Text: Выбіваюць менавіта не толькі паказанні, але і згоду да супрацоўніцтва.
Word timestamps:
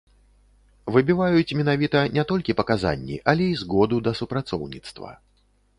Выбіваюць 0.95 1.55
менавіта 1.59 1.99
не 2.15 2.23
толькі 2.33 2.57
паказанні, 2.63 3.21
але 3.33 3.43
і 3.53 3.59
згоду 3.65 4.05
да 4.11 4.17
супрацоўніцтва. 4.23 5.09